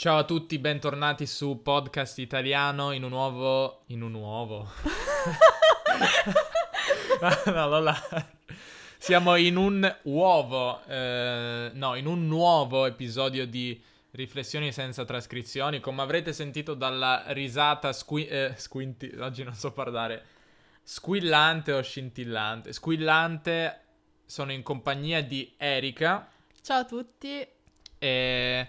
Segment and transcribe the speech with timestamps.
[0.00, 3.82] Ciao a tutti, bentornati su Podcast Italiano in un nuovo...
[3.88, 4.66] in un nuovo...
[7.44, 7.94] no, no, no,
[8.96, 13.78] Siamo in un uovo, eh, no, in un nuovo episodio di
[14.12, 15.80] Riflessioni senza trascrizioni.
[15.80, 19.14] Come avrete sentito dalla risata squi- eh, squinti...
[19.18, 20.24] oggi non so parlare.
[20.82, 22.72] Squillante o scintillante?
[22.72, 23.80] Squillante,
[24.24, 26.26] sono in compagnia di Erika.
[26.62, 27.46] Ciao a tutti.
[27.98, 28.68] E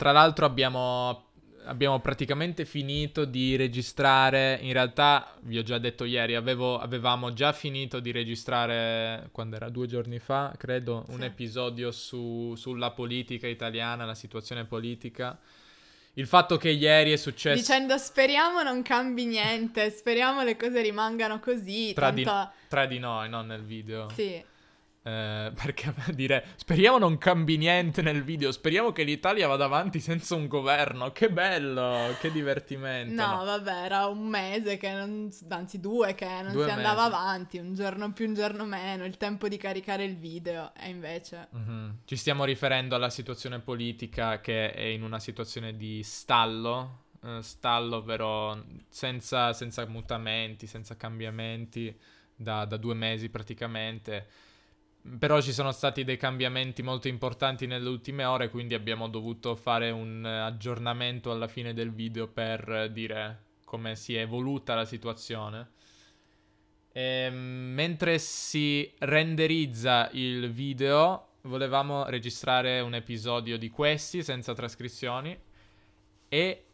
[0.00, 1.26] tra l'altro abbiamo,
[1.64, 7.52] abbiamo praticamente finito di registrare, in realtà vi ho già detto ieri, avevo, avevamo già
[7.52, 11.12] finito di registrare, quando era due giorni fa, credo, sì.
[11.12, 15.38] un episodio su, sulla politica italiana, la situazione politica.
[16.14, 17.60] Il fatto che ieri è successo...
[17.60, 21.92] Dicendo speriamo non cambi niente, speriamo le cose rimangano così.
[21.92, 22.20] Tra, tanto...
[22.20, 24.08] di, tra di noi, non nel video.
[24.14, 24.42] Sì.
[25.02, 30.34] Eh, perché dire speriamo non cambi niente nel video, speriamo che l'Italia vada avanti senza
[30.34, 31.10] un governo.
[31.12, 33.14] Che bello, che divertimento.
[33.14, 33.44] No, no.
[33.44, 36.70] vabbè, era un mese che non, anzi due che non due si mesi.
[36.70, 40.88] andava avanti, un giorno più, un giorno meno, il tempo di caricare il video e
[40.88, 41.48] invece...
[41.56, 41.90] Mm-hmm.
[42.04, 48.02] Ci stiamo riferendo alla situazione politica che è in una situazione di stallo, uh, stallo
[48.02, 51.96] però senza, senza mutamenti, senza cambiamenti
[52.34, 54.48] da, da due mesi praticamente
[55.18, 59.90] però ci sono stati dei cambiamenti molto importanti nelle ultime ore, quindi abbiamo dovuto fare
[59.90, 65.70] un aggiornamento alla fine del video per dire come si è evoluta la situazione.
[66.92, 75.38] E, ehm, mentre si renderizza il video, volevamo registrare un episodio di questi senza trascrizioni.
[76.28, 76.64] E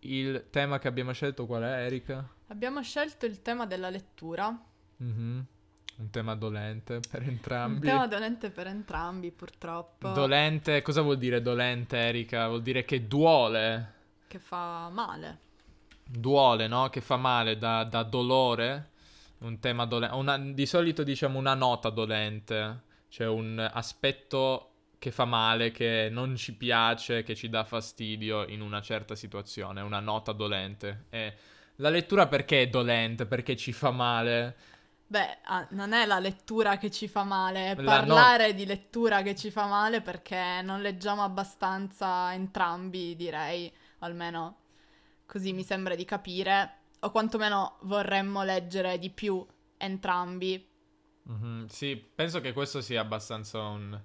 [0.00, 2.28] il tema che abbiamo scelto qual è, Erika?
[2.48, 4.56] Abbiamo scelto il tema della lettura.
[5.02, 5.40] Mm-hmm.
[5.98, 7.86] Un tema dolente per entrambi.
[7.86, 10.10] Un tema dolente per entrambi, purtroppo.
[10.10, 12.48] Dolente, cosa vuol dire dolente, Erika?
[12.48, 13.94] Vuol dire che duole.
[14.28, 15.38] Che fa male.
[16.04, 16.90] Duole, no?
[16.90, 18.90] Che fa male, da, da dolore.
[19.38, 20.52] Un tema dolente.
[20.52, 22.82] di solito diciamo una nota dolente.
[23.08, 28.60] Cioè un aspetto che fa male, che non ci piace, che ci dà fastidio in
[28.60, 29.80] una certa situazione.
[29.80, 31.06] Una nota dolente.
[31.08, 31.34] E
[31.76, 33.24] la lettura perché è dolente?
[33.24, 34.74] Perché ci fa male?
[35.08, 35.38] Beh,
[35.70, 38.52] non è la lettura che ci fa male, è parlare no...
[38.54, 44.56] di lettura che ci fa male perché non leggiamo abbastanza entrambi, direi, almeno
[45.24, 49.46] così mi sembra di capire, o quantomeno vorremmo leggere di più
[49.76, 50.68] entrambi.
[51.30, 54.00] Mm-hmm, sì, penso che questo sia abbastanza un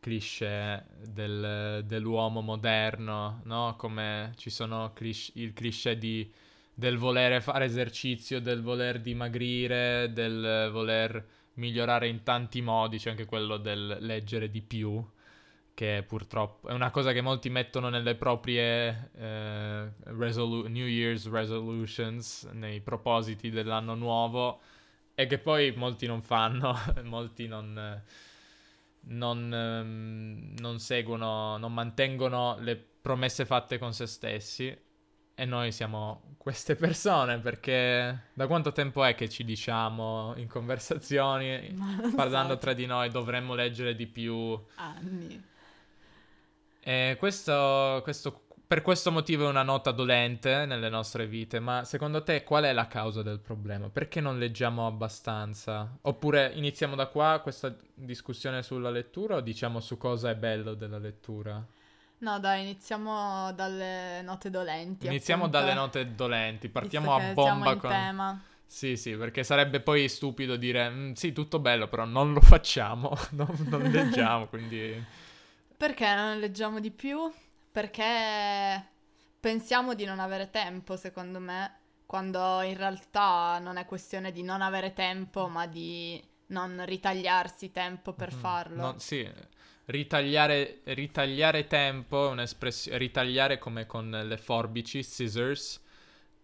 [0.00, 3.74] cliché del, dell'uomo moderno, no?
[3.76, 6.32] Come ci sono cliché, il cliché di
[6.78, 13.24] del volere fare esercizio, del voler dimagrire, del voler migliorare in tanti modi, c'è anche
[13.24, 15.02] quello del leggere di più,
[15.72, 22.44] che purtroppo è una cosa che molti mettono nelle proprie eh, resolu- New Year's resolutions,
[22.52, 24.60] nei propositi dell'anno nuovo,
[25.14, 28.02] e che poi molti non fanno, molti non,
[29.00, 34.84] non, ehm, non seguono, non mantengono le promesse fatte con se stessi
[35.38, 41.76] e noi siamo queste persone perché da quanto tempo è che ci diciamo in conversazioni,
[42.16, 42.58] parlando so.
[42.58, 44.58] tra di noi, dovremmo leggere di più?
[44.76, 45.44] Anni.
[46.80, 52.22] E questo, questo, per questo motivo è una nota dolente nelle nostre vite, ma secondo
[52.22, 53.90] te qual è la causa del problema?
[53.90, 55.98] Perché non leggiamo abbastanza?
[56.00, 60.98] Oppure iniziamo da qua questa discussione sulla lettura o diciamo su cosa è bello della
[60.98, 61.62] lettura?
[62.18, 65.06] No, dai, iniziamo dalle note dolenti.
[65.06, 65.58] Iniziamo appunto.
[65.58, 67.90] dalle note dolenti, partiamo a bomba con...
[67.90, 68.42] tema.
[68.66, 73.16] Sì, sì, perché sarebbe poi stupido dire mm, sì, tutto bello, però non lo facciamo,
[73.32, 75.04] non, non leggiamo, quindi...
[75.76, 77.30] Perché non leggiamo di più?
[77.70, 78.86] Perché
[79.38, 84.62] pensiamo di non avere tempo, secondo me, quando in realtà non è questione di non
[84.62, 88.82] avere tempo, ma di non ritagliarsi tempo per mm, farlo.
[88.82, 89.30] No, sì,
[89.88, 92.98] Ritagliare, ritagliare tempo è un'espressione.
[92.98, 95.80] Ritagliare come con le forbici, scissors,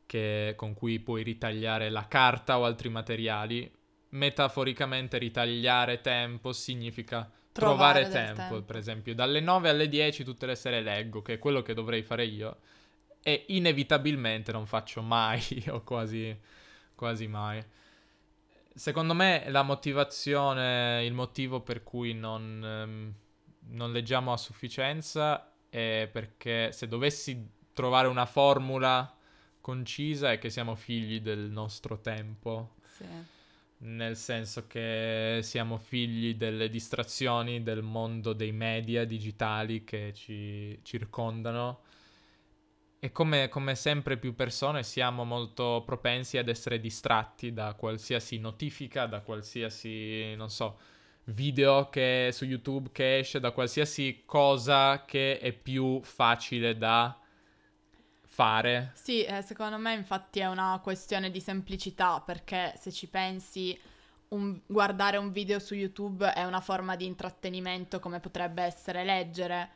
[0.06, 3.68] che, con cui puoi ritagliare la carta o altri materiali.
[4.10, 8.40] Metaforicamente, ritagliare tempo significa trovare, trovare tempo.
[8.40, 8.62] tempo.
[8.62, 12.02] Per esempio, dalle 9 alle 10 tutte le sere leggo, che è quello che dovrei
[12.02, 12.58] fare io.
[13.24, 16.38] E inevitabilmente non faccio mai, o quasi,
[16.94, 17.60] quasi mai.
[18.72, 23.20] Secondo me la motivazione, il motivo per cui non.
[23.68, 29.16] Non leggiamo a sufficienza è perché se dovessi trovare una formula
[29.60, 32.74] concisa è che siamo figli del nostro tempo.
[32.82, 33.06] Sì.
[33.84, 41.80] nel senso che siamo figli delle distrazioni del mondo dei media digitali che ci circondano
[43.04, 49.06] e come, come, sempre più persone siamo molto propensi ad essere distratti da qualsiasi notifica,
[49.06, 50.78] da qualsiasi, non so,
[51.24, 57.16] video che su YouTube che esce, da qualsiasi cosa che è più facile da
[58.32, 58.92] fare.
[58.94, 63.78] Sì, eh, secondo me infatti è una questione di semplicità perché se ci pensi
[64.28, 69.70] un, guardare un video su YouTube è una forma di intrattenimento come potrebbe essere leggere.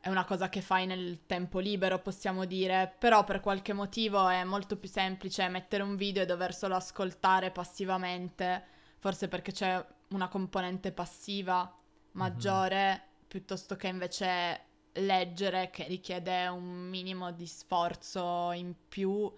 [0.00, 4.44] È una cosa che fai nel tempo libero, possiamo dire, però per qualche motivo è
[4.44, 8.62] molto più semplice mettere un video e dover solo ascoltare passivamente,
[8.98, 11.72] forse perché c'è una componente passiva
[12.12, 13.26] maggiore, mm-hmm.
[13.28, 14.60] piuttosto che invece
[14.92, 19.32] leggere che richiede un minimo di sforzo in più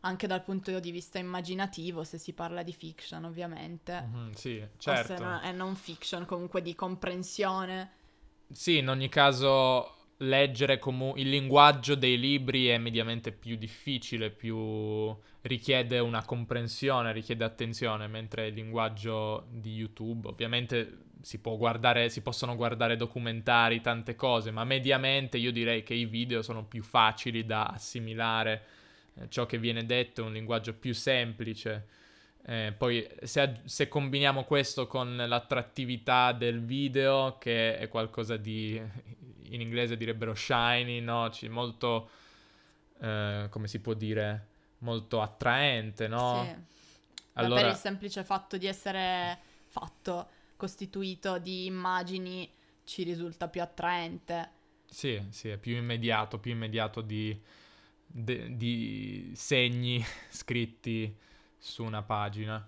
[0.00, 4.06] anche dal punto di vista immaginativo, se si parla di fiction, ovviamente.
[4.06, 5.12] Mm-hmm, sì, certo.
[5.14, 7.92] O se no, è non fiction, comunque di comprensione.
[8.50, 15.16] Sì, in ogni caso leggere comu- il linguaggio dei libri è mediamente più difficile, più
[15.42, 22.54] richiede una comprensione, richiede attenzione, mentre il linguaggio di YouTube ovviamente si, guardare, si possono
[22.54, 27.64] guardare documentari, tante cose, ma mediamente io direi che i video sono più facili da
[27.64, 28.62] assimilare,
[29.14, 31.86] eh, ciò che viene detto è un linguaggio più semplice.
[32.46, 38.80] Eh, poi se, se, combiniamo questo con l'attrattività del video, che è qualcosa di,
[39.50, 41.28] in inglese direbbero shiny, no?
[41.30, 42.10] C- molto,
[43.00, 44.48] eh, come si può dire,
[44.78, 46.44] molto attraente, no?
[46.44, 46.72] Sì.
[47.34, 47.62] Allora...
[47.62, 52.48] Per il semplice fatto di essere fatto costituito di immagini
[52.84, 54.50] ci risulta più attraente.
[54.88, 57.38] Sì, sì, è più immediato, più immediato di,
[58.06, 61.14] de, di segni scritti
[61.58, 62.66] su una pagina.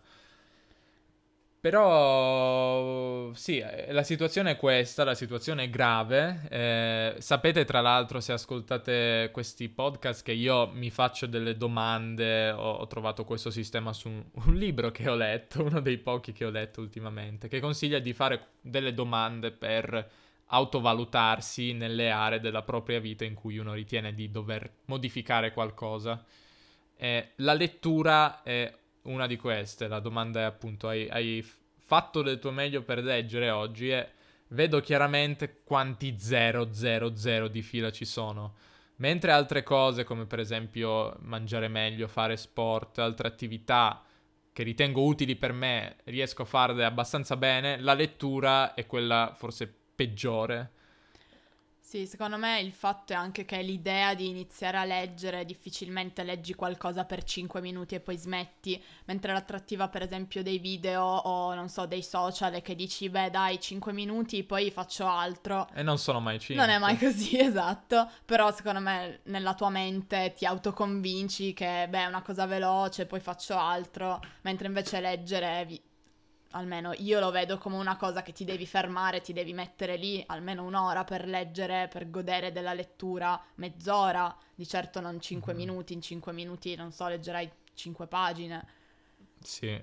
[1.66, 6.46] Però sì, eh, la situazione è questa, la situazione è grave.
[6.48, 12.74] Eh, sapete tra l'altro se ascoltate questi podcast che io mi faccio delle domande, ho,
[12.74, 16.44] ho trovato questo sistema su un, un, libro che ho letto, uno dei pochi che
[16.44, 20.10] ho letto ultimamente, che consiglia di fare delle domande per
[20.46, 26.24] autovalutarsi nelle aree della propria vita in cui uno ritiene di dover modificare qualcosa.
[26.96, 28.72] Eh, la lettura è
[29.06, 29.88] una di queste.
[29.88, 31.44] La domanda è appunto: hai, hai
[31.78, 33.90] fatto del tuo meglio per leggere oggi?
[33.90, 34.08] E
[34.48, 38.54] vedo chiaramente quanti 000 di fila ci sono.
[38.96, 44.02] Mentre altre cose, come per esempio mangiare meglio, fare sport, altre attività
[44.52, 49.70] che ritengo utili per me, riesco a farle abbastanza bene, la lettura è quella forse
[49.94, 50.70] peggiore
[51.86, 56.52] sì, secondo me il fatto è anche che l'idea di iniziare a leggere, difficilmente leggi
[56.52, 61.68] qualcosa per 5 minuti e poi smetti, mentre l'attrattiva per esempio dei video o non
[61.68, 65.68] so, dei social è che dici beh dai 5 minuti poi faccio altro.
[65.74, 66.56] E non sono mai 5.
[66.56, 72.00] Non è mai così, esatto, però secondo me nella tua mente ti autoconvinci che beh
[72.00, 75.64] è una cosa veloce, poi faccio altro, mentre invece leggere
[76.50, 80.22] almeno io lo vedo come una cosa che ti devi fermare, ti devi mettere lì
[80.26, 85.56] almeno un'ora per leggere, per godere della lettura, mezz'ora, di certo non cinque mm.
[85.56, 88.66] minuti, in cinque minuti non so, leggerai cinque pagine.
[89.40, 89.82] Sì.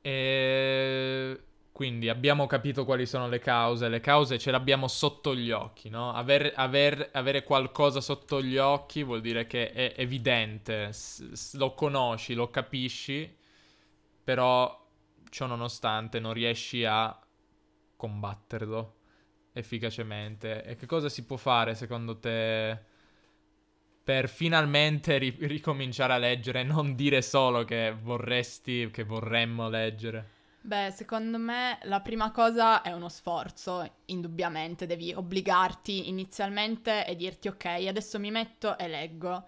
[0.00, 1.42] E
[1.78, 5.88] quindi abbiamo capito quali sono le cause, le cause ce le abbiamo sotto gli occhi,
[5.88, 6.12] no?
[6.12, 10.90] Aver, aver, avere qualcosa sotto gli occhi vuol dire che è evidente,
[11.52, 13.32] lo conosci, lo capisci,
[14.24, 14.87] però
[15.30, 17.18] ciò nonostante non riesci a
[17.96, 18.96] combatterlo
[19.52, 20.64] efficacemente.
[20.64, 22.78] E che cosa si può fare secondo te
[24.02, 30.36] per finalmente ri- ricominciare a leggere e non dire solo che vorresti, che vorremmo leggere?
[30.60, 37.48] Beh, secondo me la prima cosa è uno sforzo, indubbiamente, devi obbligarti inizialmente e dirti
[37.48, 39.44] ok, adesso mi metto e leggo.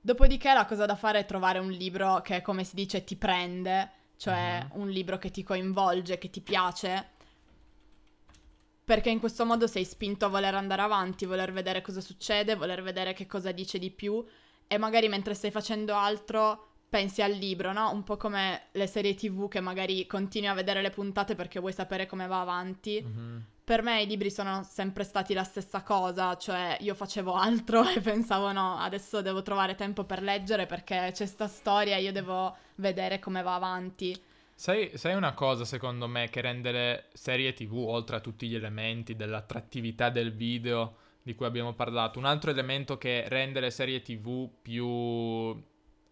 [0.00, 3.90] Dopodiché la cosa da fare è trovare un libro che, come si dice, ti prende
[4.22, 4.80] cioè uh-huh.
[4.80, 7.08] un libro che ti coinvolge, che ti piace,
[8.84, 12.84] perché in questo modo sei spinto a voler andare avanti, voler vedere cosa succede, voler
[12.84, 14.24] vedere che cosa dice di più
[14.68, 17.90] e magari mentre stai facendo altro pensi al libro, no?
[17.90, 21.72] Un po' come le serie TV che magari continui a vedere le puntate perché vuoi
[21.72, 23.04] sapere come va avanti.
[23.04, 23.40] Uh-huh.
[23.72, 28.02] Per me i libri sono sempre stati la stessa cosa, cioè io facevo altro e
[28.02, 33.18] pensavo no, adesso devo trovare tempo per leggere perché c'è sta storia, io devo vedere
[33.18, 34.14] come va avanti.
[34.54, 38.54] Sai, sai, una cosa secondo me che rende le serie tv, oltre a tutti gli
[38.54, 44.02] elementi dell'attrattività del video di cui abbiamo parlato, un altro elemento che rende le serie
[44.02, 44.86] tv più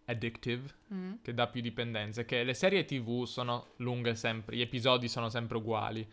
[0.05, 1.13] addictive, mm.
[1.21, 5.57] che dà più dipendenza, che le serie tv sono lunghe sempre, gli episodi sono sempre
[5.57, 6.09] uguali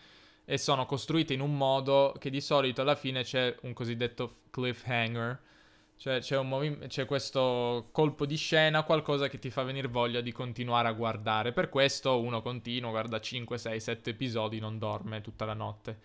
[0.51, 5.39] e sono costruite in un modo che di solito alla fine c'è un cosiddetto cliffhanger,
[5.99, 10.33] cioè c'è, movim- c'è, questo colpo di scena, qualcosa che ti fa venire voglia di
[10.33, 11.53] continuare a guardare.
[11.53, 15.99] Per questo uno continua, guarda 5, 6, 7 episodi, non dorme tutta la notte.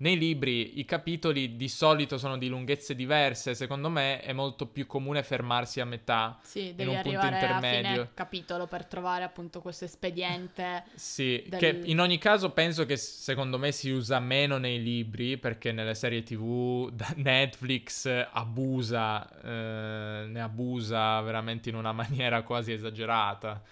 [0.00, 4.86] Nei libri i capitoli di solito sono di lunghezze diverse, secondo me è molto più
[4.86, 6.38] comune fermarsi a metà.
[6.42, 10.84] Sì, devi arrivare a fine capitolo per trovare appunto questo espediente.
[10.94, 11.58] sì, del...
[11.58, 15.94] che in ogni caso penso che secondo me si usa meno nei libri perché nelle
[15.94, 23.62] serie tv Netflix abusa, eh, ne abusa veramente in una maniera quasi esagerata.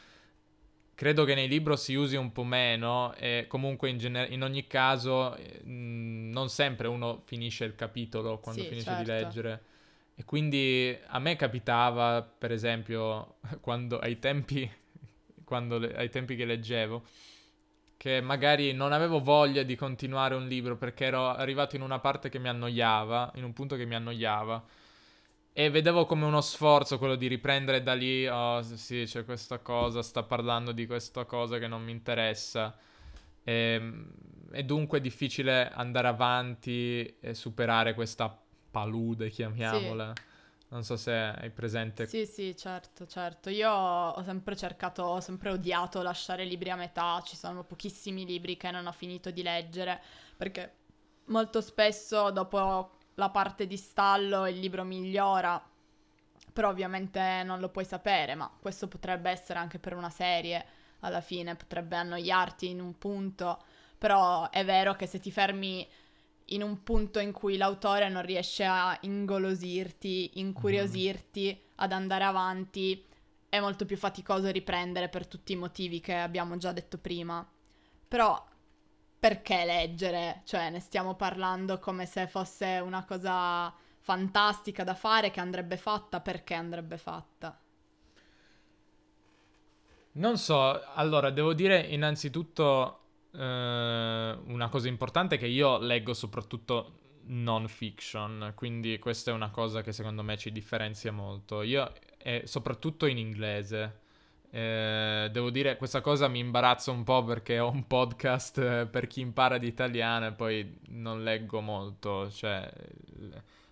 [0.99, 4.67] Credo che nei libri si usi un po' meno e comunque in, gener- in ogni
[4.67, 9.03] caso mh, mm, non sempre uno finisce il capitolo quando sì, finisce certo.
[9.05, 9.63] di leggere.
[10.17, 14.69] E quindi a me capitava, per esempio, quando ai tempi,
[15.45, 17.05] quando le- ai tempi che leggevo,
[17.97, 22.29] che magari non avevo voglia di continuare un libro perché ero arrivato in una parte
[22.29, 24.65] che mi annoiava, in un punto che mi annoiava
[25.59, 30.03] e vedevo come uno sforzo quello di riprendere da lì, oh sì, c'è questa cosa,
[30.03, 32.79] sta parlando di questa cosa che non mi interessa.
[33.43, 34.13] E, ehm,
[34.53, 40.13] e dunque è difficile andare avanti e superare questa palude, chiamiamola.
[40.15, 40.23] Sì.
[40.69, 42.07] Non so se hai presente.
[42.07, 43.51] Sì, sì, certo, certo.
[43.51, 47.21] Io ho sempre cercato, ho sempre odiato lasciare libri a metà.
[47.27, 50.01] Ci sono pochissimi libri che non ho finito di leggere
[50.37, 50.73] perché
[51.25, 55.63] molto spesso dopo la parte di stallo il libro migliora,
[56.53, 60.65] però ovviamente non lo puoi sapere, ma questo potrebbe essere anche per una serie,
[61.01, 63.63] alla fine potrebbe annoiarti in un punto,
[63.99, 65.87] però è vero che se ti fermi
[66.51, 71.71] in un punto in cui l'autore non riesce a ingolosirti, incuriosirti mm.
[71.77, 73.05] ad andare avanti,
[73.49, 77.47] è molto più faticoso riprendere per tutti i motivi che abbiamo già detto prima.
[78.07, 78.48] Però
[79.19, 80.43] perché leggere?
[80.45, 86.21] Cioè, ne stiamo parlando come se fosse una cosa fantastica da fare che andrebbe fatta,
[86.21, 87.61] perché andrebbe fatta?
[90.13, 93.01] Non so, allora devo dire innanzitutto
[93.33, 96.95] eh, una cosa importante che io leggo soprattutto
[97.27, 101.63] non fiction, quindi questa è una cosa che secondo me ci differenzia molto.
[101.63, 104.01] Io, e soprattutto in inglese,
[104.51, 109.07] eh, devo dire, questa cosa mi imbarazza un po' perché ho un podcast eh, per
[109.07, 112.31] chi impara di italiano e poi non leggo molto.
[112.31, 112.71] Cioè,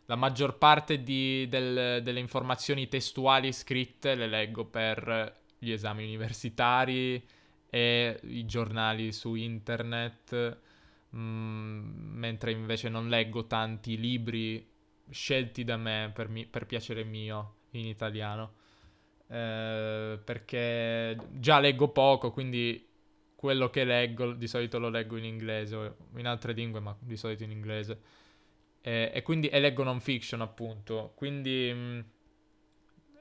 [0.07, 7.27] la maggior parte di, del, delle informazioni testuali scritte le leggo per gli esami universitari
[7.71, 10.59] e i giornali su internet,
[11.11, 14.75] mh, mm, mentre invece non leggo tanti libri
[15.09, 18.65] scelti da me per, mi- per piacere mio in italiano.
[19.29, 22.87] Eh, perché già leggo poco, quindi
[23.35, 27.17] quello che leggo di solito lo leggo in inglese o in altre lingue, ma di
[27.17, 28.01] solito in inglese.
[28.81, 31.13] Eh, e quindi e leggo non fiction, appunto.
[31.17, 32.01] Quindi mh, mm,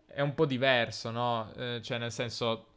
[0.08, 1.52] è un po' diverso, no?
[1.56, 2.68] Eh, cioè, nel senso,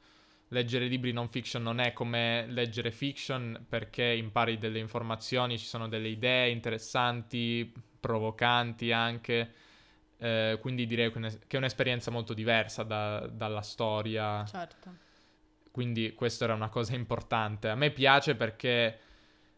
[0.48, 5.88] leggere libri non fiction non è come leggere fiction perché impari delle informazioni, ci sono
[5.88, 9.52] delle idee interessanti, provocanti anche
[10.18, 14.44] eh, quindi direi che è un'esperienza molto diversa da, dalla storia.
[14.44, 15.06] Certo.
[15.70, 17.68] Quindi questa era una cosa importante.
[17.68, 18.98] A me piace perché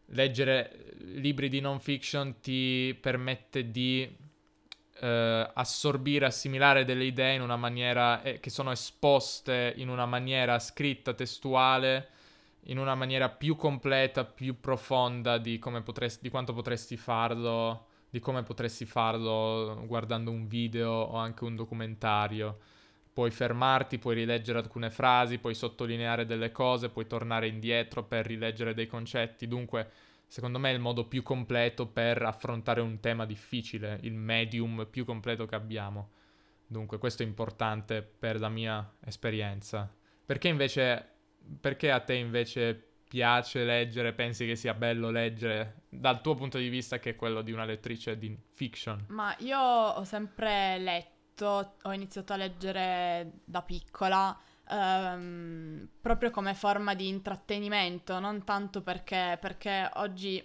[0.07, 4.17] leggere libri di non fiction ti permette di
[4.99, 10.59] eh, assorbire, assimilare delle idee in una maniera eh, che sono esposte in una maniera
[10.59, 12.09] scritta, testuale,
[12.65, 18.43] in una maniera più completa, più profonda di, potresti, di quanto potresti farlo di come
[18.43, 22.59] potresti farlo guardando un video o anche un documentario.
[23.13, 28.73] Puoi fermarti, puoi rileggere alcune frasi, puoi sottolineare delle cose, puoi tornare indietro per rileggere
[28.73, 29.47] dei concetti.
[29.47, 29.89] Dunque,
[30.27, 35.05] secondo me è il modo più completo per affrontare un tema difficile, il medium più
[35.05, 36.11] completo che abbiamo.
[36.67, 39.89] Dunque, questo è importante per la mia esperienza.
[40.25, 41.05] Perché invece,
[41.59, 46.69] perché a te invece piace leggere, pensi che sia bello leggere dal tuo punto di
[46.69, 49.07] vista che è quello di una lettrice di fiction?
[49.09, 54.39] Ma io ho sempre letto, ho iniziato a leggere da piccola
[54.69, 60.41] um, proprio come forma di intrattenimento, non tanto perché, perché oggi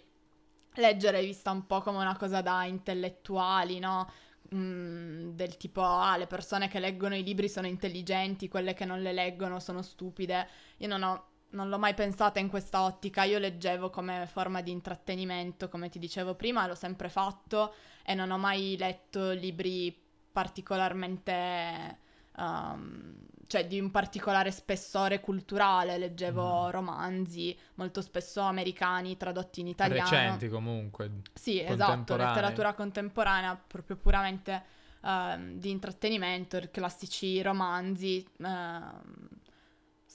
[0.75, 4.11] leggere è vista un po' come una cosa da intellettuali, no?
[4.53, 9.03] Mm, del tipo, ah, le persone che leggono i libri sono intelligenti, quelle che non
[9.03, 10.49] le leggono sono stupide.
[10.79, 14.71] Io non ho non l'ho mai pensata in questa ottica, io leggevo come forma di
[14.71, 17.75] intrattenimento, come ti dicevo prima, l'ho sempre fatto
[18.05, 19.97] e non ho mai letto libri
[20.33, 21.99] particolarmente
[22.37, 23.15] um,
[23.47, 26.71] cioè di un particolare spessore culturale, leggevo mm.
[26.71, 30.11] romanzi molto spesso americani tradotti in italiano.
[30.11, 31.11] Recenti comunque.
[31.33, 34.63] Sì, esatto, letteratura contemporanea proprio puramente
[35.01, 38.27] uh, di intrattenimento, classici romanzi.
[38.39, 39.45] Uh,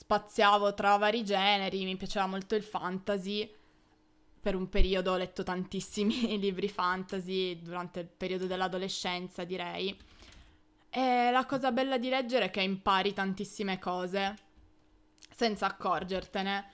[0.02, 3.48] spaziavo tra vari generi, mi piaceva molto il fantasy.
[4.40, 9.96] Per un periodo ho letto tantissimi libri fantasy durante il periodo dell'adolescenza, direi.
[10.90, 14.36] E la cosa bella di leggere è che impari tantissime cose
[15.30, 16.70] senza accorgertene.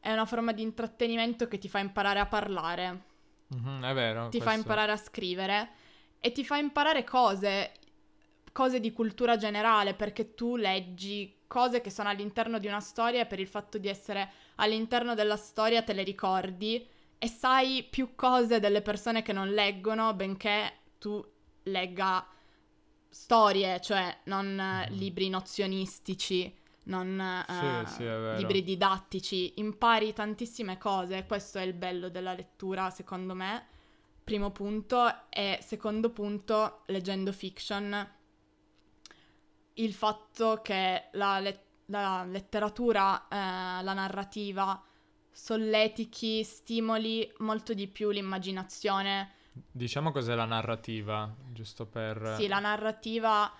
[0.00, 3.04] È una forma di intrattenimento che ti fa imparare a parlare.
[3.54, 4.28] Mm-hmm, è vero.
[4.28, 4.48] Ti questo.
[4.48, 5.70] fa imparare a scrivere
[6.18, 7.72] e ti fa imparare cose,
[8.50, 13.26] cose di cultura generale, perché tu leggi cose che sono all'interno di una storia e
[13.26, 18.58] per il fatto di essere all'interno della storia te le ricordi e sai più cose
[18.58, 21.22] delle persone che non leggono, benché tu
[21.64, 22.26] legga
[23.06, 24.94] storie, cioè non mm.
[24.94, 26.50] libri nozionistici,
[26.84, 32.88] non sì, uh, sì, libri didattici, impari tantissime cose, questo è il bello della lettura
[32.88, 33.66] secondo me,
[34.24, 38.08] primo punto, e secondo punto, leggendo fiction,
[39.74, 44.82] il fatto che la, let- la letteratura, eh, la narrativa
[45.30, 52.36] solletichi, stimoli molto di più l'immaginazione, Diciamo cos'è la narrativa, giusto per...
[52.38, 53.52] Sì, la narrativa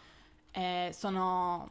[0.50, 1.71] eh, sono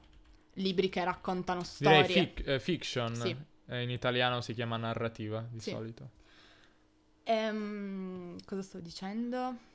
[0.54, 2.06] libri che raccontano storie.
[2.06, 3.36] Direi fic- eh, fiction, sì.
[3.68, 5.72] eh, in italiano si chiama narrativa di sì.
[5.72, 6.10] solito.
[7.24, 9.70] Ehm, cosa sto dicendo?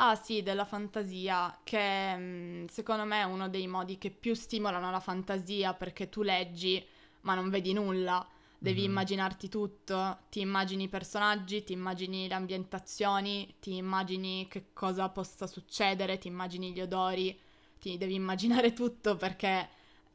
[0.00, 4.90] Ah sì, della fantasia, che mm, secondo me è uno dei modi che più stimolano
[4.90, 6.84] la fantasia perché tu leggi
[7.22, 8.26] ma non vedi nulla
[8.58, 8.90] devi mm-hmm.
[8.90, 15.46] immaginarti tutto, ti immagini i personaggi, ti immagini le ambientazioni, ti immagini che cosa possa
[15.46, 17.38] succedere, ti immagini gli odori,
[17.78, 19.68] ti devi immaginare tutto perché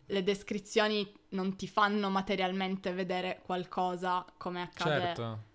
[0.07, 5.51] le descrizioni non ti fanno materialmente vedere qualcosa come accade certo.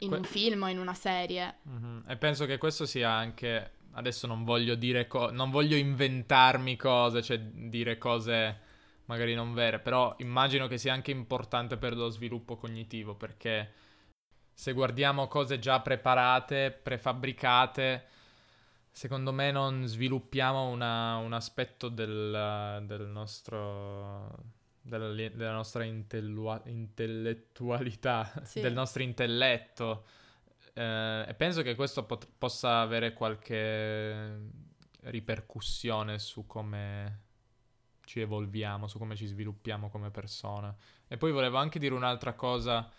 [0.00, 1.56] In que- un film o in una serie.
[1.68, 2.10] Mm-hmm.
[2.10, 7.22] E penso che questo sia anche adesso non voglio dire co- non voglio inventarmi cose,
[7.22, 8.68] cioè dire cose
[9.06, 13.72] magari non vere, però immagino che sia anche importante per lo sviluppo cognitivo, perché
[14.52, 18.04] se guardiamo cose già preparate, prefabbricate,
[18.88, 24.28] secondo me non sviluppiamo una, un aspetto del, del nostro,
[24.82, 28.60] della, della, nostra intellua, intellettualità, sì.
[28.60, 30.04] del nostro intelletto.
[30.72, 34.38] Eh, e penso che questo pot- possa avere qualche
[35.02, 37.28] ripercussione su come
[38.04, 40.74] ci evolviamo, su come ci sviluppiamo come persone.
[41.08, 42.90] E poi volevo anche dire un'altra cosa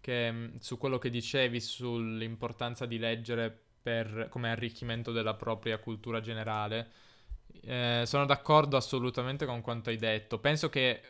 [0.00, 6.20] che, mm, su quello che dicevi sull'importanza di leggere per, come arricchimento della propria cultura
[6.20, 6.90] generale.
[7.62, 10.38] Eh, sono d'accordo assolutamente con quanto hai detto.
[10.38, 11.02] Penso che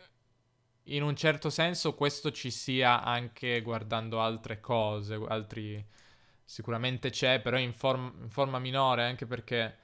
[0.85, 5.85] in un certo senso questo ci sia anche guardando altre cose, altri...
[6.45, 9.77] Sicuramente c'è, però in, form- in forma minore, anche perché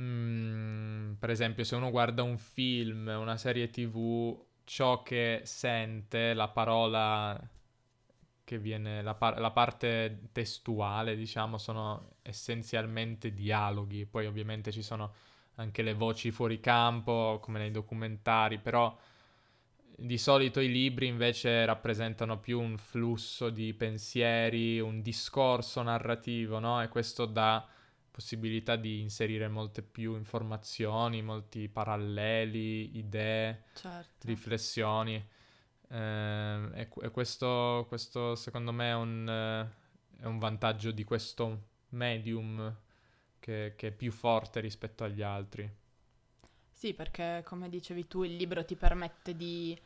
[0.00, 6.48] Mm, per esempio, se uno guarda un film, una serie TV, ciò che sente, la
[6.48, 7.38] parola
[8.44, 14.06] che viene, la, par- la parte testuale, diciamo, sono essenzialmente dialoghi.
[14.06, 15.12] Poi ovviamente ci sono
[15.56, 18.96] anche le voci fuori campo, come nei documentari, però
[20.00, 26.80] di solito i libri invece rappresentano più un flusso di pensieri, un discorso narrativo, no?
[26.80, 27.66] E questo dà
[28.08, 34.26] possibilità di inserire molte più informazioni, molti paralleli, idee, certo.
[34.26, 35.14] riflessioni.
[35.88, 41.70] Eh, e, e questo, questo, secondo me è un, eh, è un, vantaggio di questo
[41.90, 42.72] medium
[43.40, 45.68] che, che è più forte rispetto agli altri.
[46.78, 49.76] Sì, perché come dicevi tu, il libro ti permette di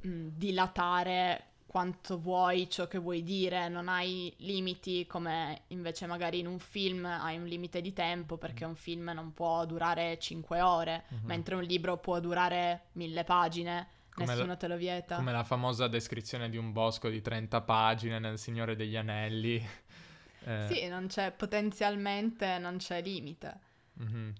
[0.00, 6.46] mh, dilatare quanto vuoi ciò che vuoi dire, non hai limiti come invece magari in
[6.46, 8.68] un film hai un limite di tempo perché mm.
[8.70, 11.18] un film non può durare 5 ore, uh-huh.
[11.24, 15.16] mentre un libro può durare mille pagine, come nessuno la, te lo vieta.
[15.16, 19.56] Come la famosa descrizione di un bosco di 30 pagine nel Signore degli Anelli.
[20.46, 20.68] eh.
[20.70, 23.60] Sì, non c'è potenzialmente, non c'è limite.
[23.98, 24.32] Uh-huh.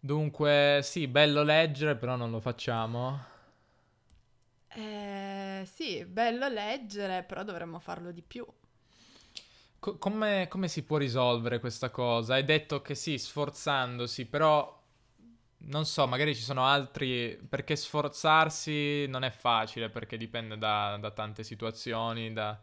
[0.00, 3.18] Dunque, sì, bello leggere, però non lo facciamo.
[4.68, 8.46] Eh, sì, bello leggere, però dovremmo farlo di più.
[9.78, 12.34] Co- come, come, si può risolvere questa cosa?
[12.34, 14.78] Hai detto che sì, sforzandosi, però
[15.62, 17.38] non so, magari ci sono altri...
[17.48, 22.60] perché sforzarsi non è facile, perché dipende da, da tante situazioni, da,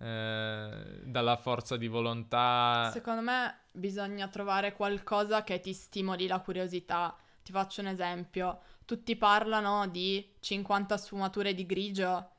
[0.00, 2.90] eh, dalla forza di volontà.
[2.90, 8.60] Secondo me bisogna trovare qualcosa che ti stimoli la curiosità Ti faccio un esempio.
[8.86, 12.30] Tutti parlano di 50 sfumature di grigio.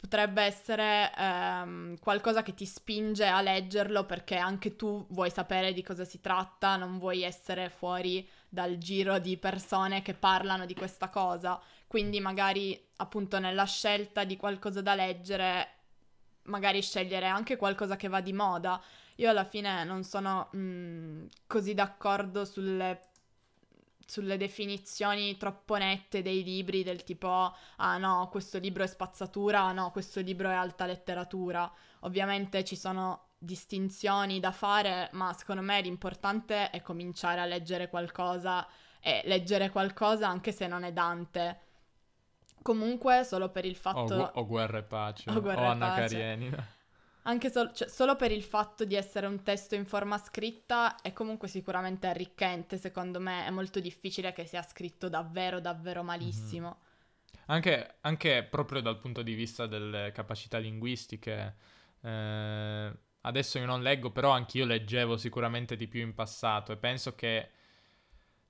[0.00, 5.82] Potrebbe essere ehm, qualcosa che ti spinge a leggerlo perché anche tu vuoi sapere di
[5.82, 11.10] cosa si tratta, non vuoi essere fuori dal giro di persone che parlano di questa
[11.10, 11.60] cosa.
[11.86, 15.68] Quindi magari appunto nella scelta di qualcosa da leggere,
[16.44, 18.82] magari scegliere anche qualcosa che va di moda.
[19.20, 23.08] Io alla fine non sono mh, mm, così d'accordo sulle
[24.10, 29.72] sulle definizioni troppo nette dei libri del tipo ah no, questo libro è spazzatura, ah
[29.72, 31.70] no, questo libro è alta letteratura.
[32.00, 38.66] Ovviamente ci sono distinzioni da fare, ma secondo me l'importante è cominciare a leggere qualcosa
[38.98, 41.60] e leggere qualcosa anche se non è Dante.
[42.62, 44.14] Comunque, solo per il fatto...
[44.14, 46.16] O, gu- o Guerra e Pace, o, o Anna Pace.
[46.16, 46.78] Karenina.
[47.30, 51.12] Anche sol- cioè, solo per il fatto di essere un testo in forma scritta è
[51.12, 56.66] comunque sicuramente arricchente, secondo me è molto difficile che sia scritto davvero, davvero malissimo.
[56.66, 57.44] Mm-hmm.
[57.46, 61.54] Anche, anche, proprio dal punto di vista delle capacità linguistiche,
[62.00, 67.14] eh, adesso io non leggo, però anch'io leggevo sicuramente di più in passato e penso
[67.14, 67.50] che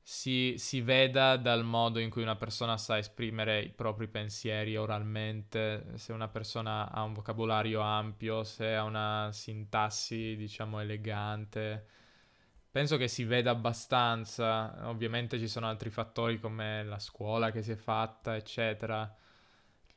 [0.03, 5.93] si, si, veda dal modo in cui una persona sa esprimere i propri pensieri oralmente,
[5.95, 11.87] se una persona ha un vocabolario ampio, se ha una sintassi, diciamo, elegante.
[12.71, 17.73] Penso che si veda abbastanza, ovviamente ci sono altri fattori come la scuola che si
[17.73, 19.13] è fatta, eccetera.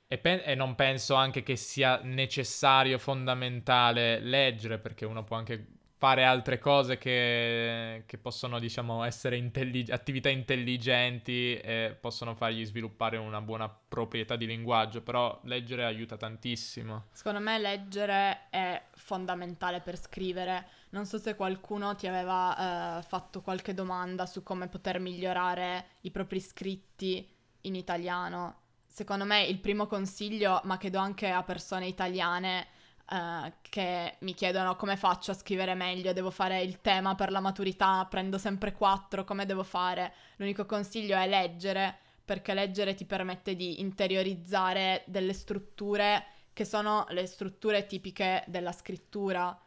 [0.07, 5.67] E, pen- e non penso anche che sia necessario, fondamentale leggere, perché uno può anche
[6.03, 13.15] fare altre cose che, che possono, diciamo, essere intellig- attività intelligenti e possono fargli sviluppare
[13.15, 17.05] una buona proprietà di linguaggio, però leggere aiuta tantissimo.
[17.13, 20.67] Secondo me leggere è fondamentale per scrivere.
[20.89, 26.11] Non so se qualcuno ti aveva eh, fatto qualche domanda su come poter migliorare i
[26.11, 27.25] propri scritti
[27.61, 28.57] in italiano.
[28.87, 32.67] Secondo me il primo consiglio, ma che do anche a persone italiane,
[33.05, 37.41] Uh, che mi chiedono come faccio a scrivere meglio, devo fare il tema per la
[37.41, 40.13] maturità, prendo sempre quattro, come devo fare?
[40.37, 47.25] L'unico consiglio è leggere, perché leggere ti permette di interiorizzare delle strutture che sono le
[47.25, 49.59] strutture tipiche della scrittura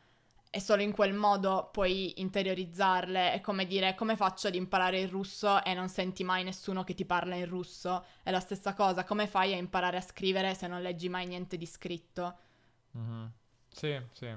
[0.49, 3.33] e solo in quel modo puoi interiorizzarle.
[3.33, 6.95] È come dire come faccio ad imparare il russo e non senti mai nessuno che
[6.95, 8.07] ti parla in russo.
[8.23, 11.59] È la stessa cosa, come fai a imparare a scrivere se non leggi mai niente
[11.59, 12.39] di scritto?
[12.97, 13.27] Mm-hmm.
[13.69, 14.29] Sì, sì,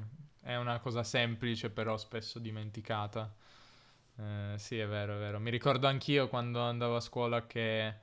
[0.42, 3.34] è una cosa semplice però spesso dimenticata.
[4.18, 5.40] Eh, sì, è vero, è vero.
[5.40, 7.94] Mi ricordo anch'io quando andavo a scuola che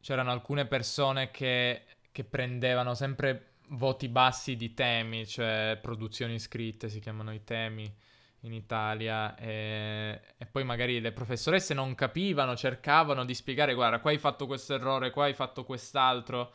[0.00, 7.00] c'erano alcune persone che, che prendevano sempre voti bassi di temi, cioè produzioni scritte si
[7.00, 7.92] chiamano i temi
[8.40, 14.10] in Italia e, e, poi magari le professoresse non capivano, cercavano di spiegare guarda qua
[14.10, 16.54] hai fatto questo errore, qua hai fatto quest'altro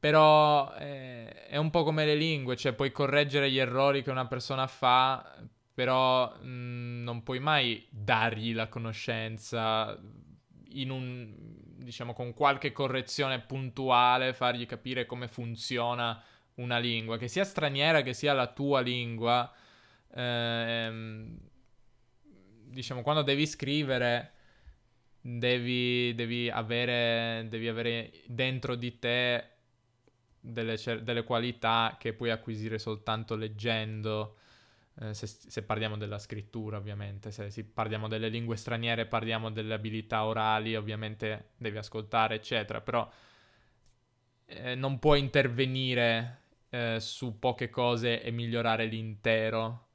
[0.00, 4.26] però eh, è un po' come le lingue, cioè puoi correggere gli errori che una
[4.26, 5.36] persona fa,
[5.74, 10.00] però mh, mm, non puoi mai dargli la conoscenza
[10.72, 11.34] in un,
[11.76, 16.22] diciamo, con qualche correzione puntuale, fargli capire come funziona
[16.54, 19.52] una lingua, che sia straniera, che sia la tua lingua.
[20.14, 21.38] Ehm,
[22.70, 24.32] diciamo, quando devi scrivere,
[25.20, 29.49] devi, devi, avere, devi avere dentro di te
[30.40, 34.36] delle, cer- delle qualità che puoi acquisire soltanto leggendo,
[35.00, 39.74] eh, se, se, parliamo della scrittura ovviamente, se si, parliamo delle lingue straniere, parliamo delle
[39.74, 43.08] abilità orali, ovviamente devi ascoltare, eccetera, però
[44.46, 49.88] eh, non puoi intervenire eh, su poche cose e migliorare l'intero.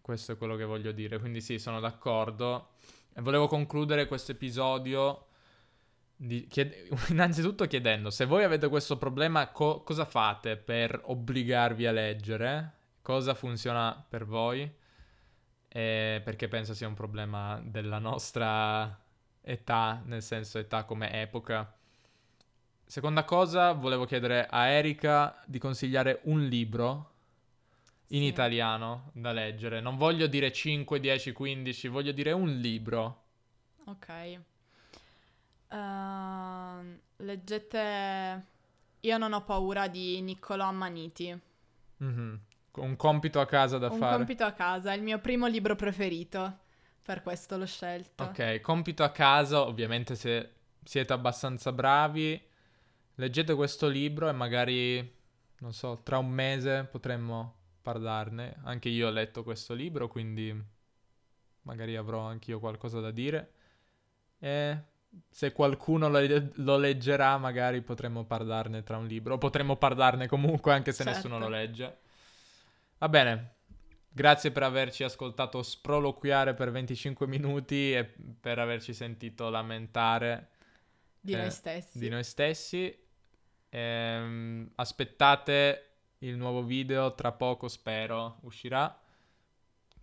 [0.00, 2.70] Questo è quello che voglio dire, quindi sì, sono d'accordo.
[3.16, 5.27] Volevo concludere questo episodio
[6.48, 6.74] chied-
[7.10, 12.72] innanzitutto chiedendo se voi avete questo problema, co- cosa fate per obbligarvi a leggere?
[13.02, 14.70] Cosa funziona per voi?
[15.70, 19.04] E perché penso sia un problema della nostra
[19.40, 21.74] età, nel senso età come epoca.
[22.84, 27.12] Seconda cosa, volevo chiedere a Erika di consigliare un libro
[28.08, 28.26] in sì.
[28.26, 29.80] italiano da leggere.
[29.80, 33.24] Non voglio dire 5, 10, 15, voglio dire un libro.
[33.84, 34.40] Ok.
[35.70, 38.44] Uh, leggete
[39.00, 41.38] Io non ho paura di Niccolò Ammaniti.
[42.02, 42.34] Mm-hmm.
[42.72, 44.12] Un compito a casa da Un fare.
[44.12, 46.58] Un compito a casa, è il mio primo libro preferito.
[47.04, 48.24] Per questo l'ho scelto.
[48.24, 50.52] Ok, compito a casa, ovviamente se
[50.84, 52.40] siete abbastanza bravi,
[53.14, 55.16] leggete questo libro e magari,
[55.58, 58.56] non so, tra un mese potremmo parlarne.
[58.64, 60.54] Anche io ho letto questo libro, quindi
[61.62, 63.52] magari avrò anch'io qualcosa da dire.
[64.38, 64.82] E
[65.30, 66.20] se qualcuno lo,
[66.54, 69.34] lo, leggerà, magari potremmo parlarne tra un libro.
[69.34, 71.18] O potremmo parlarne comunque, anche se certo.
[71.18, 71.98] nessuno lo legge.
[72.98, 73.54] Va bene.
[74.10, 78.04] Grazie per averci ascoltato sproloquiare per 25 minuti e
[78.40, 80.48] per averci sentito lamentare
[81.20, 81.98] di eh, noi stessi.
[81.98, 83.06] Di noi stessi.
[83.70, 85.84] Ehm, aspettate
[86.18, 89.00] il nuovo video, tra poco spero uscirà.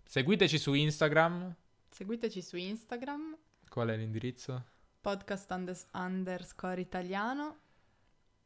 [0.04, 1.54] Seguiteci su Instagram.
[1.90, 3.36] Seguiteci su Instagram.
[3.68, 4.64] Qual è l'indirizzo?
[5.06, 7.58] Podcast unders- underscore italiano.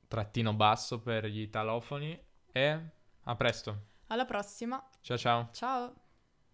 [0.06, 2.22] Trattino basso per gli italofoni.
[2.52, 2.80] E
[3.22, 3.86] a presto.
[4.08, 4.86] Alla prossima.
[5.00, 5.48] Ciao ciao.
[5.52, 5.94] Ciao.